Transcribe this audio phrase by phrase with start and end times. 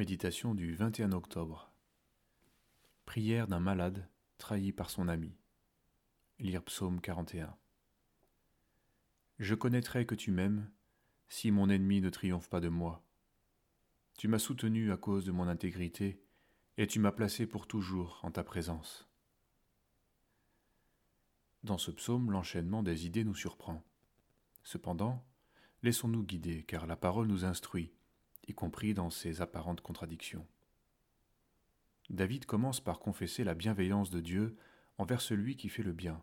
[0.00, 1.70] Méditation du 21 octobre.
[3.04, 5.36] Prière d'un malade trahi par son ami.
[6.38, 7.54] Lire psaume 41.
[9.38, 10.70] Je connaîtrai que tu m'aimes
[11.28, 13.04] si mon ennemi ne triomphe pas de moi.
[14.16, 16.24] Tu m'as soutenu à cause de mon intégrité
[16.78, 19.06] et tu m'as placé pour toujours en ta présence.
[21.62, 23.84] Dans ce psaume, l'enchaînement des idées nous surprend.
[24.62, 25.22] Cependant,
[25.82, 27.92] laissons-nous guider, car la parole nous instruit
[28.50, 30.46] y compris dans ses apparentes contradictions.
[32.10, 34.56] David commence par confesser la bienveillance de Dieu
[34.98, 36.22] envers celui qui fait le bien.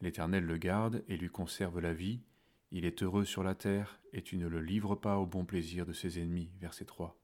[0.00, 2.20] L'Éternel le garde et lui conserve la vie,
[2.70, 5.86] il est heureux sur la terre, et tu ne le livres pas au bon plaisir
[5.86, 6.50] de ses ennemis.
[6.60, 7.18] Verset 3.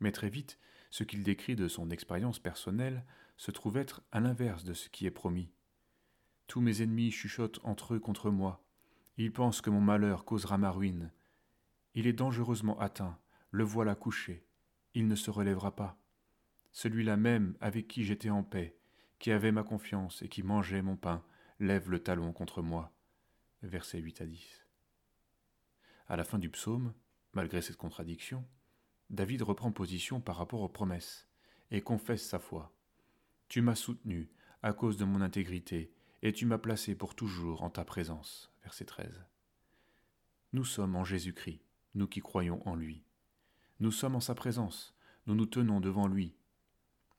[0.00, 0.58] Mais très vite,
[0.90, 3.04] ce qu'il décrit de son expérience personnelle
[3.36, 5.50] se trouve être à l'inverse de ce qui est promis.
[6.48, 8.64] Tous mes ennemis chuchotent entre eux contre moi.
[9.16, 11.12] Ils pensent que mon malheur causera ma ruine.
[11.94, 13.18] Il est dangereusement atteint,
[13.50, 14.46] le voilà couché,
[14.94, 15.98] il ne se relèvera pas.
[16.72, 18.78] Celui-là même avec qui j'étais en paix,
[19.18, 21.22] qui avait ma confiance et qui mangeait mon pain,
[21.60, 22.92] lève le talon contre moi.
[23.62, 24.66] Versets 8 à 10.
[26.08, 26.94] À la fin du psaume,
[27.34, 28.44] malgré cette contradiction,
[29.10, 31.28] David reprend position par rapport aux promesses
[31.70, 32.74] et confesse sa foi.
[33.48, 34.30] Tu m'as soutenu
[34.62, 38.50] à cause de mon intégrité et tu m'as placé pour toujours en ta présence.
[38.62, 39.24] Verset 13.
[40.54, 41.60] Nous sommes en Jésus-Christ
[41.94, 43.04] nous qui croyons en lui.
[43.80, 44.94] Nous sommes en sa présence,
[45.26, 46.34] nous nous tenons devant lui.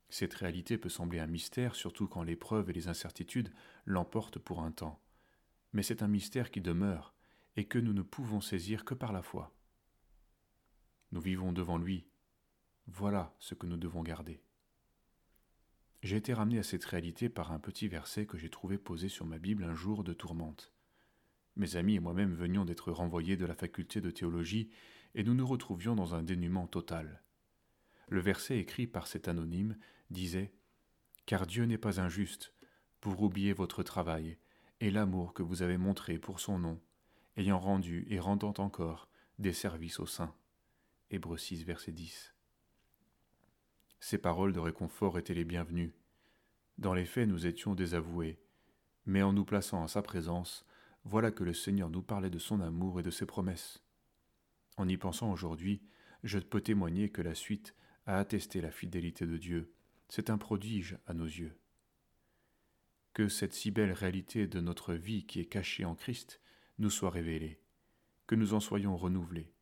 [0.10, 3.52] Cette réalité peut sembler un mystère, surtout quand l'épreuve et les incertitudes
[3.86, 5.02] l'emportent pour un temps.
[5.72, 7.14] Mais c'est un mystère qui demeure
[7.56, 9.56] et que nous ne pouvons saisir que par la foi.
[11.12, 12.06] Nous vivons devant lui.
[12.88, 14.42] Voilà ce que nous devons garder.
[16.02, 19.26] J'ai été ramené à cette réalité par un petit verset que j'ai trouvé posé sur
[19.26, 20.73] ma Bible un jour de tourmente.
[21.56, 24.72] Mes amis et moi-même venions d'être renvoyés de la faculté de théologie
[25.16, 27.22] et nous nous retrouvions dans un dénuement total.
[28.10, 29.78] Le verset écrit par cet anonyme
[30.10, 30.54] disait
[31.26, 32.54] Car Dieu n'est pas injuste
[33.02, 34.38] pour oublier votre travail
[34.80, 36.82] et l'amour que vous avez montré pour son nom,
[37.38, 39.08] ayant rendu et rendant encore
[39.40, 40.36] des services aux saints.
[41.10, 42.34] Hébreux 6, verset 10.
[44.00, 45.94] Ces paroles de réconfort étaient les bienvenues.
[46.78, 48.40] Dans les faits, nous étions désavoués,
[49.06, 50.66] mais en nous plaçant en sa présence,
[51.06, 53.84] voilà que le Seigneur nous parlait de son amour et de ses promesses.
[54.78, 55.82] En y pensant aujourd'hui,
[56.24, 57.76] je peux témoigner que la suite
[58.06, 59.74] a attesté la fidélité de Dieu.
[60.08, 61.58] C'est un prodige à nos yeux.
[63.14, 66.42] Que cette si belle réalité de notre vie qui est cachée en Christ
[66.80, 67.62] nous soit révélée,
[68.26, 69.54] que nous en soyons renouvelés.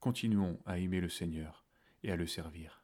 [0.00, 1.66] Continuons à aimer le Seigneur
[2.02, 2.83] et à le servir.